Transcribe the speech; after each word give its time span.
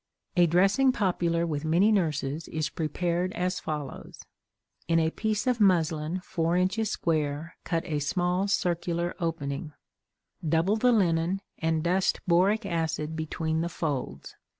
A 0.35 0.47
dressing 0.47 0.91
popular 0.91 1.45
with 1.45 1.63
many 1.63 1.91
nurses 1.91 2.47
is 2.47 2.69
prepared 2.71 3.31
as 3.33 3.59
follows: 3.59 4.25
In 4.87 4.97
a 4.97 5.11
piece 5.11 5.45
of 5.45 5.61
muslin 5.61 6.21
four 6.21 6.57
inches 6.57 6.89
square 6.89 7.55
cut 7.65 7.85
a 7.85 7.99
small 7.99 8.47
circular 8.47 9.13
opening; 9.19 9.73
double 10.43 10.75
the 10.75 10.91
linen 10.91 11.39
and 11.59 11.83
dust 11.83 12.19
boric 12.27 12.65
acid 12.65 13.15
between 13.15 13.61
the 13.61 13.69
folds. 13.69 14.35